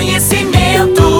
conhecimento. 0.00 1.18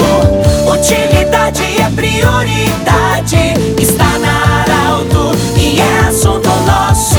Utilidade 0.67 1.63
é 1.63 1.91
prioridade. 1.95 3.37
Está 3.79 4.19
na 4.19 4.63
Arauto 4.63 5.37
e 5.55 5.79
é 5.79 6.09
assunto 6.09 6.49
nosso. 6.67 7.19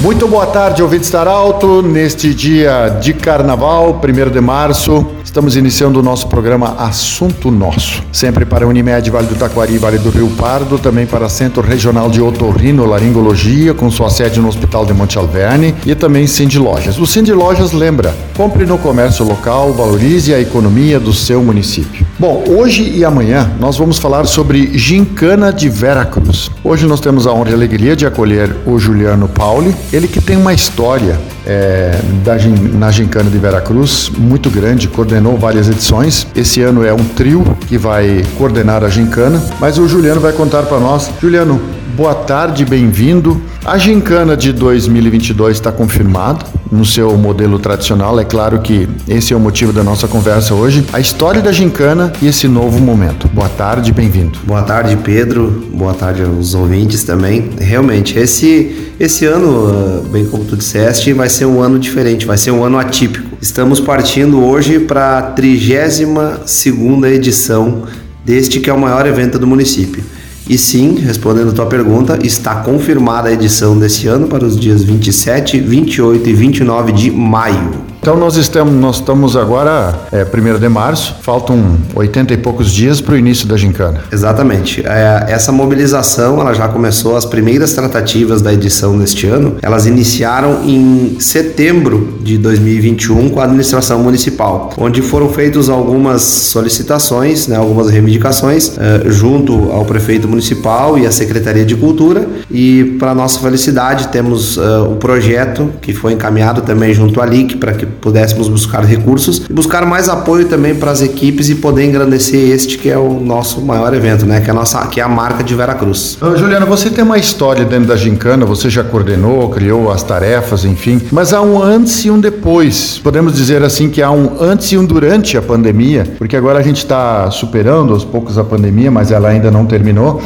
Muito 0.00 0.28
boa 0.28 0.46
tarde, 0.46 0.82
ouvintes 0.82 1.10
da 1.10 1.20
Arauto. 1.20 1.80
Neste 1.80 2.34
dia 2.34 2.98
de 3.00 3.14
carnaval, 3.14 3.98
1 3.98 4.30
de 4.30 4.40
março, 4.42 5.06
Estamos 5.28 5.56
iniciando 5.56 6.00
o 6.00 6.02
nosso 6.02 6.26
programa 6.26 6.74
Assunto 6.78 7.50
Nosso. 7.50 8.02
Sempre 8.10 8.46
para 8.46 8.66
Unimed, 8.66 9.10
Vale 9.10 9.26
do 9.26 9.34
Taquari, 9.34 9.76
Vale 9.76 9.98
do 9.98 10.08
Rio 10.08 10.26
Pardo, 10.30 10.78
também 10.78 11.04
para 11.04 11.28
Centro 11.28 11.60
Regional 11.60 12.08
de 12.08 12.18
Otorrino 12.18 12.86
Laringologia, 12.86 13.74
com 13.74 13.90
sua 13.90 14.08
sede 14.08 14.40
no 14.40 14.48
Hospital 14.48 14.86
de 14.86 14.94
Monte 14.94 15.18
Alverne 15.18 15.74
e 15.84 15.94
também 15.94 16.26
Cindy 16.26 16.58
Lojas. 16.58 16.98
O 16.98 17.06
Cindy 17.06 17.34
Lojas 17.34 17.72
lembra, 17.72 18.14
compre 18.34 18.64
no 18.64 18.78
comércio 18.78 19.22
local, 19.22 19.74
valorize 19.74 20.32
a 20.32 20.40
economia 20.40 20.98
do 20.98 21.12
seu 21.12 21.44
município. 21.44 22.06
Bom, 22.18 22.44
hoje 22.48 22.90
e 22.96 23.04
amanhã 23.04 23.52
nós 23.60 23.76
vamos 23.76 23.98
falar 23.98 24.24
sobre 24.24 24.78
Gincana 24.78 25.52
de 25.52 25.68
Vera 25.68 26.06
Cruz. 26.06 26.50
Hoje 26.64 26.86
nós 26.86 27.00
temos 27.00 27.26
a 27.26 27.32
honra 27.34 27.50
e 27.50 27.52
a 27.52 27.56
alegria 27.56 27.94
de 27.94 28.06
acolher 28.06 28.50
o 28.64 28.78
Juliano 28.78 29.28
Pauli, 29.28 29.76
ele 29.92 30.08
que 30.08 30.22
tem 30.22 30.38
uma 30.38 30.54
história 30.54 31.20
é, 31.48 31.98
da, 32.22 32.36
na 32.76 32.90
Gincana 32.90 33.30
de 33.30 33.38
Veracruz, 33.38 34.10
muito 34.16 34.50
grande, 34.50 34.86
coordenou 35.18 35.36
várias 35.36 35.68
edições. 35.68 36.26
Esse 36.34 36.62
ano 36.62 36.84
é 36.84 36.92
um 36.92 37.04
trio 37.04 37.44
que 37.66 37.76
vai 37.76 38.22
coordenar 38.36 38.84
a 38.84 38.88
Gincana, 38.88 39.42
mas 39.60 39.78
o 39.78 39.88
Juliano 39.88 40.20
vai 40.20 40.32
contar 40.32 40.62
para 40.64 40.78
nós. 40.78 41.10
Juliano, 41.20 41.60
boa 41.96 42.14
tarde, 42.14 42.64
bem-vindo. 42.64 43.40
A 43.64 43.78
gincana 43.78 44.36
de 44.36 44.52
2022 44.52 45.56
está 45.56 45.72
confirmada 45.72 46.44
no 46.70 46.84
seu 46.84 47.16
modelo 47.16 47.58
tradicional. 47.58 48.18
É 48.18 48.24
claro 48.24 48.60
que 48.60 48.88
esse 49.06 49.32
é 49.32 49.36
o 49.36 49.40
motivo 49.40 49.72
da 49.72 49.82
nossa 49.82 50.06
conversa 50.06 50.54
hoje. 50.54 50.84
A 50.92 51.00
história 51.00 51.40
da 51.40 51.52
gincana 51.52 52.12
e 52.20 52.26
esse 52.26 52.46
novo 52.46 52.78
momento. 52.80 53.28
Boa 53.28 53.48
tarde, 53.48 53.92
bem-vindo. 53.92 54.38
Boa 54.44 54.62
tarde, 54.62 54.96
Pedro. 54.96 55.66
Boa 55.72 55.94
tarde 55.94 56.22
aos 56.22 56.54
ouvintes 56.54 57.04
também. 57.04 57.50
Realmente, 57.58 58.18
esse, 58.18 58.92
esse 58.98 59.24
ano, 59.24 59.68
ah, 59.68 60.08
bem 60.10 60.26
como 60.26 60.44
tu 60.44 60.56
disseste, 60.56 61.12
vai 61.12 61.28
ser 61.28 61.46
um 61.46 61.60
ano 61.60 61.78
diferente, 61.78 62.26
vai 62.26 62.36
ser 62.36 62.50
um 62.50 62.64
ano 62.64 62.78
atípico. 62.78 63.36
Estamos 63.40 63.80
partindo 63.80 64.44
hoje 64.44 64.80
para 64.80 65.18
a 65.18 65.22
32 65.22 66.40
segunda 66.46 67.08
edição 67.08 67.84
deste 68.24 68.60
que 68.60 68.68
é 68.68 68.72
o 68.72 68.78
maior 68.78 69.06
evento 69.06 69.38
do 69.38 69.46
município. 69.46 70.02
E 70.48 70.56
sim, 70.56 70.94
respondendo 70.94 71.50
a 71.50 71.52
tua 71.52 71.66
pergunta, 71.66 72.18
está 72.22 72.54
confirmada 72.56 73.28
a 73.28 73.32
edição 73.32 73.78
desse 73.78 74.06
ano 74.06 74.26
para 74.26 74.46
os 74.46 74.58
dias 74.58 74.82
27, 74.82 75.60
28 75.60 76.26
e 76.26 76.32
29 76.32 76.92
de 76.92 77.10
maio. 77.10 77.87
Então 78.00 78.16
nós 78.16 78.36
estamos, 78.36 78.72
nós 78.72 78.96
estamos 78.96 79.36
agora, 79.36 79.94
é, 80.12 80.24
1 80.24 80.58
de 80.58 80.68
março, 80.68 81.16
faltam 81.20 81.76
80 81.94 82.32
e 82.32 82.36
poucos 82.36 82.70
dias 82.70 83.00
para 83.00 83.14
o 83.14 83.18
início 83.18 83.46
da 83.46 83.56
gincana. 83.56 84.00
Exatamente. 84.10 84.82
É, 84.86 85.26
essa 85.28 85.50
mobilização 85.50 86.40
ela 86.40 86.54
já 86.54 86.68
começou, 86.68 87.16
as 87.16 87.24
primeiras 87.24 87.72
tratativas 87.72 88.40
da 88.40 88.52
edição 88.52 88.96
deste 88.96 89.26
ano, 89.26 89.56
elas 89.60 89.86
iniciaram 89.86 90.62
em 90.64 91.16
setembro 91.18 92.18
de 92.20 92.38
2021 92.38 93.30
com 93.30 93.40
a 93.40 93.44
administração 93.44 93.98
municipal, 94.02 94.72
onde 94.78 95.02
foram 95.02 95.28
feitas 95.28 95.68
algumas 95.68 96.22
solicitações, 96.22 97.48
né, 97.48 97.56
algumas 97.56 97.90
reivindicações, 97.90 98.78
é, 98.78 99.10
junto 99.10 99.70
ao 99.72 99.84
prefeito 99.84 100.28
municipal 100.28 100.96
e 100.96 101.06
à 101.06 101.10
Secretaria 101.10 101.64
de 101.64 101.74
Cultura, 101.74 102.26
e 102.50 102.96
para 102.98 103.14
nossa 103.14 103.40
felicidade 103.40 104.08
temos 104.08 104.56
é, 104.56 104.78
o 104.78 104.96
projeto 104.96 105.70
que 105.82 105.92
foi 105.92 106.12
encaminhado 106.12 106.62
também 106.62 106.94
junto 106.94 107.20
à 107.20 107.26
LIC 107.26 107.56
para 107.56 107.72
que 107.72 107.87
pudéssemos 108.00 108.48
buscar 108.48 108.84
recursos 108.84 109.42
e 109.48 109.52
buscar 109.52 109.84
mais 109.86 110.08
apoio 110.08 110.46
também 110.46 110.74
para 110.74 110.90
as 110.90 111.02
equipes 111.02 111.48
e 111.48 111.56
poder 111.56 111.84
engrandecer 111.84 112.50
este 112.50 112.78
que 112.78 112.88
é 112.88 112.98
o 112.98 113.20
nosso 113.20 113.60
maior 113.60 113.92
evento, 113.94 114.26
né? 114.26 114.40
Que 114.40 114.48
é 114.48 114.50
a 114.50 114.54
nossa, 114.54 114.86
que 114.86 115.00
é 115.00 115.02
a 115.02 115.08
marca 115.08 115.42
de 115.42 115.54
Veracruz. 115.54 116.18
Ô, 116.20 116.36
Juliana, 116.36 116.66
você 116.66 116.90
tem 116.90 117.04
uma 117.04 117.18
história 117.18 117.64
dentro 117.64 117.88
da 117.88 117.96
Gincana, 117.96 118.44
você 118.44 118.70
já 118.70 118.84
coordenou, 118.84 119.48
criou 119.50 119.90
as 119.90 120.02
tarefas, 120.02 120.64
enfim, 120.64 121.00
mas 121.10 121.32
há 121.32 121.40
um 121.40 121.62
antes 121.62 122.04
e 122.04 122.10
um 122.10 122.20
depois. 122.20 122.98
Podemos 123.02 123.34
dizer 123.34 123.62
assim 123.62 123.88
que 123.88 124.02
há 124.02 124.10
um 124.10 124.36
antes 124.40 124.70
e 124.72 124.78
um 124.78 124.84
durante 124.84 125.36
a 125.36 125.42
pandemia, 125.42 126.06
porque 126.18 126.36
agora 126.36 126.58
a 126.58 126.62
gente 126.62 126.78
está 126.78 127.30
superando 127.30 127.92
aos 127.92 128.04
poucos 128.04 128.38
a 128.38 128.44
pandemia, 128.44 128.90
mas 128.90 129.10
ela 129.10 129.28
ainda 129.28 129.50
não 129.50 129.66
terminou. 129.66 130.22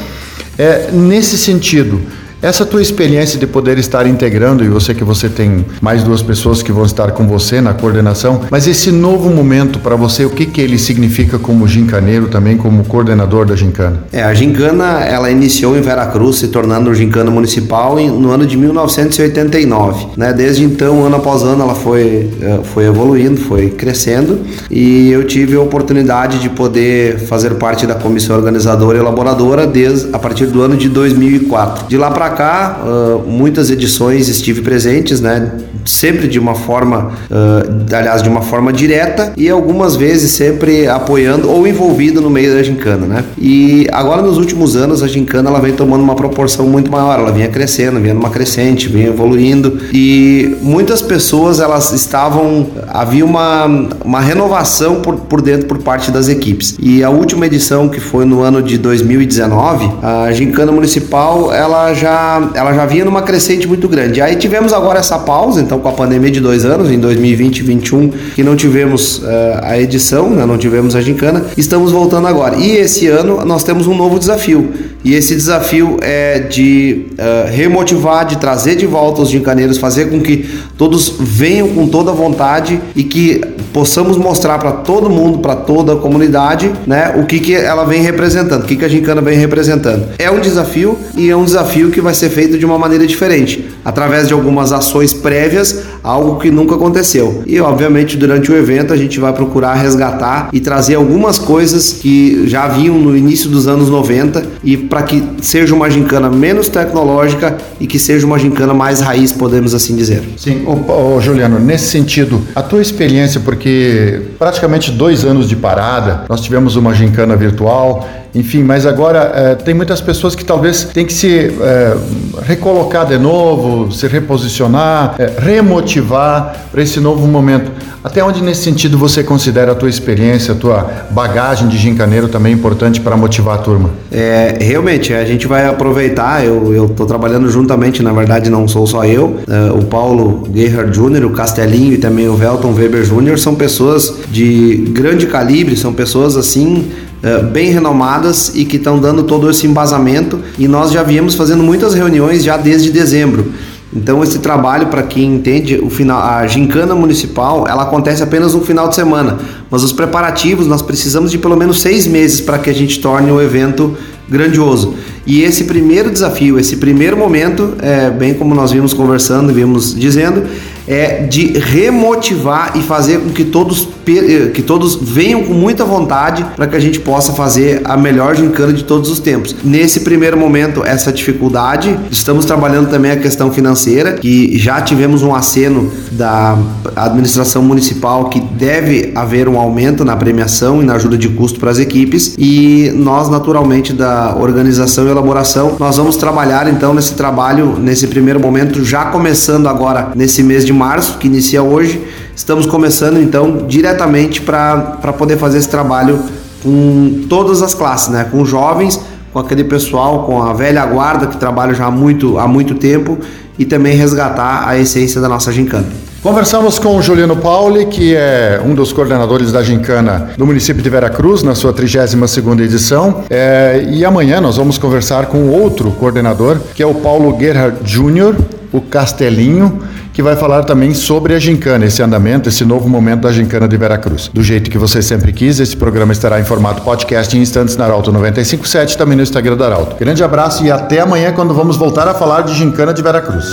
É 0.58 0.90
nesse 0.92 1.38
sentido. 1.38 2.00
Essa 2.42 2.66
tua 2.66 2.82
experiência 2.82 3.38
de 3.38 3.47
poder 3.47 3.78
estar 3.78 4.04
integrando, 4.04 4.64
e 4.64 4.66
eu 4.66 4.80
sei 4.80 4.97
que 4.97 5.04
você 5.04 5.28
tem 5.28 5.64
mais 5.80 6.03
duas 6.03 6.22
pessoas 6.22 6.60
que 6.60 6.72
vão 6.72 6.84
estar 6.84 7.12
com 7.12 7.25
você 7.25 7.60
na 7.60 7.72
coordenação, 7.72 8.41
mas 8.50 8.66
esse 8.66 8.91
novo 8.91 9.30
momento 9.30 9.78
para 9.78 9.94
você, 9.94 10.25
o 10.25 10.30
que, 10.30 10.47
que 10.47 10.60
ele 10.60 10.76
significa 10.76 11.38
como 11.38 11.69
gincaneiro, 11.69 12.26
também 12.26 12.56
como 12.56 12.84
coordenador 12.84 13.47
da 13.47 13.54
gincana? 13.54 14.02
É, 14.12 14.25
a 14.25 14.34
gincana, 14.34 15.04
ela 15.04 15.31
iniciou 15.31 15.78
em 15.78 15.81
Veracruz, 15.81 16.38
se 16.38 16.48
tornando 16.48 16.92
gincana 16.92 17.31
municipal 17.31 17.94
no 17.94 18.32
ano 18.32 18.44
de 18.44 18.56
1989. 18.56 20.08
Né? 20.16 20.32
Desde 20.32 20.64
então, 20.64 21.06
ano 21.06 21.14
após 21.14 21.44
ano, 21.44 21.62
ela 21.62 21.76
foi, 21.76 22.28
eh, 22.42 22.60
foi 22.75 22.86
evoluindo, 22.86 23.41
foi 23.41 23.70
crescendo, 23.70 24.41
e 24.69 25.12
eu 25.12 25.25
tive 25.28 25.54
a 25.54 25.60
oportunidade 25.60 26.41
de 26.41 26.48
poder 26.48 27.20
fazer 27.20 27.54
parte 27.54 27.86
da 27.86 27.94
comissão 27.94 28.34
organizadora 28.34 28.98
e 28.98 29.00
elaboradora 29.00 29.64
desde 29.64 30.08
a 30.12 30.19
partir 30.19 30.47
do 30.47 30.60
ano 30.60 30.76
de 30.76 30.88
2004. 30.88 31.86
De 31.86 31.97
lá 31.97 32.10
para 32.10 32.31
cá, 32.32 32.81
uh, 32.84 33.28
muitas 33.28 33.70
edições 33.70 34.28
estive 34.28 34.62
presentes, 34.62 35.20
né? 35.20 35.53
Sempre 35.84 36.28
de 36.28 36.38
uma 36.38 36.54
forma, 36.54 37.12
uh, 37.31 37.94
aliás, 37.97 38.22
de 38.22 38.28
uma 38.28 38.43
forma 38.43 38.72
direta 38.72 39.32
e 39.37 39.48
algumas 39.48 39.97
vezes 39.97 40.32
sempre 40.32 40.87
apoiando 40.87 41.50
ou 41.50 41.66
envolvido 41.66 42.20
no 42.20 42.31
meio 42.31 42.54
da 42.54 42.62
gincana, 42.62 43.06
né? 43.06 43.25
E 43.38 43.87
agora 43.93 44.22
nos 44.22 44.38
últimos 44.38 44.76
anos 44.76 45.03
a 45.03 45.09
gincana 45.09 45.50
ela 45.50 45.60
vem 45.60 45.72
tomando 45.72 46.03
uma 46.03 46.15
proporção 46.15 46.66
muito 46.66 46.91
maior, 46.91 47.19
ela 47.19 47.32
vinha 47.32 47.48
crescendo, 47.48 48.00
vinha 48.00 48.15
numa 48.15 48.31
crescente, 48.31 48.88
vinha 48.88 49.09
evoluindo 49.09 49.78
e 49.93 50.56
muitas 50.62 51.03
pessoas 51.03 51.60
elas 51.60 51.93
estavam 51.93 52.66
havia 52.88 53.25
uma, 53.25 53.66
uma 54.04 54.20
renovação 54.20 55.00
por, 55.00 55.16
por 55.16 55.41
dentro 55.41 55.66
por 55.66 55.78
parte 55.78 56.10
das 56.10 56.28
equipes. 56.28 56.76
E 56.78 57.03
a 57.03 57.10
última 57.10 57.47
edição 57.47 57.88
que 57.88 58.00
foi 58.00 58.25
no 58.25 58.43
ano 58.43 58.62
de 58.62 58.78
2019, 58.78 59.91
a 60.03 60.32
gincana 60.32 60.72
municipal 60.72 61.53
ela 61.53 61.94
já 61.94 62.21
ela 62.54 62.72
já 62.72 62.86
vinha 62.86 63.04
numa 63.04 63.22
crescente 63.22 63.66
muito 63.66 63.88
grande. 63.88 64.20
Aí 64.20 64.36
tivemos 64.36 64.72
agora 64.72 64.98
essa 64.98 65.18
pausa, 65.18 65.60
então 65.60 65.78
com 65.78 65.88
a 65.88 65.92
pandemia 65.92 66.30
de 66.30 66.40
dois 66.40 66.64
anos, 66.64 66.90
em 66.90 66.98
2020 66.98 67.58
e 67.58 67.62
2021, 67.62 68.08
que 68.34 68.42
não 68.42 68.56
tivemos 68.56 69.18
uh, 69.18 69.24
a 69.62 69.78
edição, 69.78 70.30
né, 70.30 70.44
não 70.44 70.58
tivemos 70.58 70.94
a 70.94 71.00
gincana, 71.00 71.44
estamos 71.56 71.92
voltando 71.92 72.26
agora. 72.26 72.56
E 72.56 72.76
esse 72.76 73.08
ano 73.08 73.44
nós 73.44 73.64
temos 73.64 73.86
um 73.86 73.94
novo 73.94 74.18
desafio. 74.18 74.72
E 75.04 75.14
esse 75.14 75.34
desafio 75.34 75.98
é 76.00 76.38
de 76.38 77.06
uh, 77.12 77.50
remotivar, 77.50 78.24
de 78.24 78.36
trazer 78.36 78.76
de 78.76 78.86
volta 78.86 79.22
os 79.22 79.30
gincaneiros, 79.30 79.78
fazer 79.78 80.10
com 80.10 80.20
que 80.20 80.48
todos 80.78 81.14
venham 81.18 81.68
com 81.68 81.88
toda 81.88 82.12
vontade 82.12 82.80
e 82.94 83.02
que 83.02 83.40
possamos 83.72 84.16
mostrar 84.16 84.58
para 84.58 84.70
todo 84.70 85.10
mundo, 85.10 85.38
para 85.38 85.56
toda 85.56 85.94
a 85.94 85.96
comunidade, 85.96 86.70
né, 86.86 87.14
o 87.16 87.24
que, 87.24 87.40
que 87.40 87.54
ela 87.54 87.84
vem 87.84 88.02
representando, 88.02 88.62
o 88.62 88.66
que, 88.66 88.76
que 88.76 88.84
a 88.84 88.88
gincana 88.88 89.20
vem 89.20 89.36
representando. 89.36 90.06
É 90.18 90.30
um 90.30 90.40
desafio 90.40 90.96
e 91.16 91.30
é 91.30 91.36
um 91.36 91.44
desafio 91.44 91.90
que 91.90 92.00
vai 92.02 92.14
ser 92.14 92.30
feito 92.30 92.58
de 92.58 92.66
uma 92.66 92.78
maneira 92.78 93.06
diferente, 93.06 93.70
através 93.84 94.28
de 94.28 94.34
algumas 94.34 94.72
ações 94.72 95.12
prévias, 95.12 95.82
algo 96.02 96.38
que 96.38 96.50
nunca 96.50 96.74
aconteceu. 96.74 97.42
E 97.46 97.60
obviamente 97.60 98.16
durante 98.16 98.50
o 98.50 98.56
evento 98.56 98.92
a 98.92 98.96
gente 98.96 99.18
vai 99.20 99.32
procurar 99.32 99.74
resgatar 99.74 100.48
e 100.52 100.60
trazer 100.60 100.96
algumas 100.96 101.38
coisas 101.38 101.92
que 101.92 102.46
já 102.46 102.68
vinham 102.68 102.98
no 102.98 103.16
início 103.16 103.48
dos 103.48 103.66
anos 103.66 103.88
90 103.88 104.51
e 104.64 104.76
para 104.76 105.03
que 105.03 105.23
seja 105.41 105.75
uma 105.75 105.91
gincana 105.91 106.31
menos 106.31 106.69
tecnológica 106.69 107.56
e 107.81 107.87
que 107.87 107.99
seja 107.99 108.26
uma 108.26 108.38
gincana 108.38 108.73
mais 108.73 109.00
raiz, 109.00 109.32
podemos 109.32 109.75
assim 109.75 109.97
dizer. 109.97 110.23
Sim, 110.37 110.64
ô, 110.67 111.20
Juliano, 111.20 111.59
nesse 111.59 111.87
sentido, 111.87 112.43
a 112.55 112.62
tua 112.62 112.81
experiência, 112.81 113.41
porque 113.41 114.20
praticamente 114.38 114.91
dois 114.91 115.25
anos 115.25 115.49
de 115.49 115.56
parada, 115.56 116.25
nós 116.29 116.41
tivemos 116.41 116.76
uma 116.76 116.94
gincana 116.94 117.37
virtual 117.37 118.09
enfim, 118.35 118.62
mas 118.62 118.87
agora 118.87 119.31
é, 119.35 119.55
tem 119.55 119.75
muitas 119.75 120.00
pessoas 120.00 120.35
que 120.35 120.44
talvez 120.44 120.85
tem 120.85 121.05
que 121.05 121.12
se 121.12 121.53
é, 121.61 121.97
recolocar 122.40 123.06
de 123.06 123.19
novo, 123.19 123.93
se 123.93 124.06
reposicionar, 124.06 125.14
é, 125.19 125.32
remotivar 125.38 126.67
para 126.70 126.82
esse 126.82 127.00
novo 127.00 127.26
momento. 127.26 127.70
Até 128.05 128.23
onde 128.25 128.43
nesse 128.43 128.62
sentido 128.62 128.99
você 128.99 129.23
considera 129.23 129.73
a 129.73 129.75
tua 129.76 129.88
experiência, 129.88 130.55
a 130.55 130.56
tua 130.56 130.90
bagagem 131.11 131.69
de 131.69 131.79
gincaneiro 131.79 132.26
também 132.26 132.52
importante 132.52 133.00
para 133.00 133.17
motivar 133.17 133.56
a 133.56 133.58
turma? 133.58 133.90
É, 134.11 134.58
realmente, 134.61 135.14
a 135.14 135.25
gente 135.25 135.46
vai 135.46 135.69
aproveitar, 135.69 136.44
eu 136.44 136.87
estou 136.87 137.06
trabalhando 137.06 137.49
juntamente, 137.49 138.02
na 138.02 138.12
verdade 138.12 138.50
não 138.50 138.67
sou 138.67 138.88
só 138.88 139.05
eu, 139.05 139.38
o 139.78 139.85
Paulo 139.85 140.43
Guerra 140.50 140.93
Júnior, 140.93 141.26
o 141.26 141.31
Castelinho 141.31 141.93
e 141.93 141.99
também 141.99 142.28
o 142.28 142.35
Velton 142.35 142.73
Weber 142.73 143.05
Júnior 143.05 143.38
são 143.38 143.55
pessoas 143.55 144.12
de 144.31 144.85
grande 144.90 145.28
calibre, 145.28 145.76
são 145.76 145.93
pessoas 145.93 146.37
assim 146.37 146.90
eh, 147.22 147.42
bem 147.42 147.70
renomadas 147.70 148.52
e 148.54 148.64
que 148.64 148.76
estão 148.76 148.98
dando 148.98 149.22
todo 149.22 149.48
esse 149.48 149.66
embasamento. 149.66 150.40
E 150.58 150.66
nós 150.66 150.90
já 150.90 151.02
viemos 151.02 151.34
fazendo 151.34 151.62
muitas 151.62 151.94
reuniões 151.94 152.42
já 152.42 152.56
desde 152.56 152.90
dezembro. 152.90 153.52
Então 153.94 154.22
esse 154.22 154.38
trabalho, 154.38 154.86
para 154.86 155.02
quem 155.02 155.34
entende, 155.34 155.78
o 155.82 155.90
final, 155.90 156.22
a 156.22 156.46
gincana 156.46 156.94
municipal, 156.94 157.69
ela 157.69 157.82
acontece 157.82 158.22
apenas 158.22 158.54
no 158.54 158.62
final 158.62 158.88
de 158.88 158.94
semana, 158.94 159.38
mas 159.70 159.84
os 159.84 159.92
preparativos 159.92 160.66
nós 160.66 160.80
precisamos 160.80 161.30
de 161.30 161.36
pelo 161.36 161.56
menos 161.56 161.82
seis 161.82 162.06
meses 162.06 162.40
para 162.40 162.58
que 162.58 162.70
a 162.70 162.74
gente 162.74 163.00
torne 163.00 163.30
o 163.30 163.40
evento 163.40 163.94
grandioso. 164.28 164.94
E 165.26 165.42
esse 165.42 165.64
primeiro 165.64 166.10
desafio, 166.10 166.58
esse 166.58 166.76
primeiro 166.76 167.18
momento, 167.18 167.75
é, 167.80 168.10
bem 168.10 168.32
como 168.32 168.54
nós 168.54 168.72
vimos 168.72 168.94
conversando, 168.94 169.52
vimos 169.52 169.94
dizendo, 169.94 170.44
é 170.92 171.22
de 171.22 171.58
remotivar 171.58 172.72
e 172.74 172.82
fazer 172.82 173.20
com 173.20 173.30
que 173.30 173.44
todos, 173.44 173.88
eh, 174.06 174.50
que 174.52 174.62
todos 174.62 174.96
venham 174.96 175.44
com 175.44 175.54
muita 175.54 175.84
vontade 175.84 176.44
para 176.56 176.66
que 176.66 176.76
a 176.76 176.80
gente 176.80 177.00
possa 177.00 177.32
fazer 177.32 177.80
a 177.84 177.96
melhor 177.96 178.34
gincana 178.36 178.72
de 178.72 178.84
todos 178.84 179.10
os 179.10 179.20
tempos. 179.20 179.54
Nesse 179.64 180.00
primeiro 180.00 180.36
momento, 180.36 180.84
essa 180.84 181.12
dificuldade, 181.12 181.96
estamos 182.10 182.44
trabalhando 182.44 182.90
também 182.90 183.10
a 183.10 183.16
questão 183.16 183.50
financeira, 183.52 184.14
que 184.14 184.58
já 184.58 184.80
tivemos 184.80 185.22
um 185.22 185.34
aceno 185.34 185.90
da 186.10 186.58
administração 186.96 187.62
municipal 187.62 188.28
que 188.28 188.40
deve 188.40 189.12
haver 189.14 189.48
um 189.48 189.58
aumento 189.58 190.04
na 190.04 190.16
premiação 190.16 190.82
e 190.82 190.84
na 190.84 190.94
ajuda 190.94 191.16
de 191.16 191.28
custo 191.28 191.60
para 191.60 191.70
as 191.70 191.78
equipes 191.78 192.34
e 192.38 192.92
nós 192.94 193.28
naturalmente 193.28 193.92
da 193.92 194.34
organização 194.36 195.06
e 195.06 195.10
elaboração, 195.10 195.76
nós 195.78 195.96
vamos 195.96 196.16
trabalhar 196.16 196.68
então 196.68 196.92
nesse 196.92 197.14
trabalho 197.14 197.78
nesse 197.78 198.06
primeiro 198.06 198.40
momento 198.40 198.84
já 198.84 199.06
começando 199.06 199.68
agora 199.68 200.12
nesse 200.14 200.42
mês 200.42 200.64
de 200.64 200.72
de 200.72 200.78
março, 200.82 201.19
que 201.19 201.29
inicia 201.29 201.62
hoje. 201.62 202.02
Estamos 202.34 202.67
começando 202.67 203.23
então 203.23 203.67
diretamente 203.69 204.40
para 204.40 205.12
poder 205.17 205.37
fazer 205.37 205.58
esse 205.58 205.69
trabalho 205.69 206.19
com 206.61 207.25
todas 207.29 207.62
as 207.62 207.73
classes, 207.73 208.08
né? 208.08 208.26
com 208.29 208.44
jovens, 208.44 209.00
com 209.32 209.38
aquele 209.38 209.62
pessoal, 209.62 210.25
com 210.25 210.43
a 210.43 210.52
velha 210.52 210.84
guarda 210.84 211.29
que 211.29 211.37
trabalha 211.37 211.73
já 211.73 211.87
há 211.87 211.90
muito, 211.90 212.37
há 212.37 212.49
muito 212.49 212.75
tempo 212.75 213.17
e 213.56 213.64
também 213.64 213.94
resgatar 213.94 214.67
a 214.67 214.76
essência 214.76 215.20
da 215.20 215.29
nossa 215.29 215.52
gincana. 215.52 215.87
Conversamos 216.20 216.79
com 216.79 216.96
o 216.96 217.02
Juliano 217.02 217.37
Pauli, 217.37 217.87
que 217.87 218.14
é 218.14 218.61
um 218.64 218.75
dos 218.75 218.93
coordenadores 218.93 219.50
da 219.50 219.62
Gincana 219.62 220.31
do 220.37 220.46
município 220.46 220.81
de 220.81 220.88
Veracruz, 220.88 221.43
na 221.43 221.55
sua 221.55 221.73
32ª 221.73 222.61
edição. 222.61 223.25
É, 223.28 223.85
e 223.90 224.05
amanhã 224.05 224.40
nós 224.40 224.56
vamos 224.56 224.78
conversar 224.78 225.26
com 225.26 225.49
outro 225.49 225.90
coordenador, 225.93 226.58
que 226.75 226.82
é 226.82 226.87
o 226.87 226.94
Paulo 226.94 227.37
Gerhard 227.38 227.78
Júnior, 227.85 228.37
o 228.72 228.80
Castelinho, 228.80 229.82
que 230.12 230.22
vai 230.22 230.36
falar 230.36 230.64
também 230.64 230.94
sobre 230.94 231.34
a 231.34 231.38
gincana, 231.38 231.86
esse 231.86 232.02
andamento, 232.02 232.48
esse 232.48 232.64
novo 232.64 232.88
momento 232.88 233.22
da 233.22 233.32
gincana 233.32 233.69
de 233.69 233.76
Veracruz. 233.76 234.30
Do 234.32 234.42
jeito 234.42 234.70
que 234.70 234.78
você 234.78 235.02
sempre 235.02 235.32
quis, 235.32 235.60
esse 235.60 235.76
programa 235.76 236.12
estará 236.12 236.40
em 236.40 236.44
formato 236.44 236.82
podcast 236.82 237.36
em 237.36 237.40
instantes 237.40 237.76
na 237.76 237.84
Arauto 237.84 238.10
957, 238.12 238.96
também 238.96 239.16
no 239.16 239.22
Instagram 239.22 239.56
da 239.56 239.66
Arauto. 239.66 239.96
Grande 239.96 240.24
abraço 240.24 240.64
e 240.64 240.70
até 240.70 241.00
amanhã 241.00 241.32
quando 241.32 241.54
vamos 241.54 241.76
voltar 241.76 242.08
a 242.08 242.14
falar 242.14 242.42
de 242.42 242.54
gincana 242.54 242.92
de 242.92 243.02
Veracruz. 243.02 243.46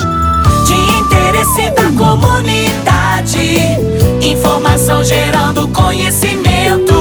De 0.65 0.73
interesse 0.73 1.69
da 1.71 1.91
comunidade, 1.97 3.59
informação 4.21 5.03
gerando 5.03 5.67
conhecimento, 5.69 6.93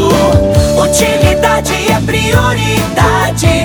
utilidade 0.83 1.73
é 1.91 2.01
prioridade. 2.01 3.58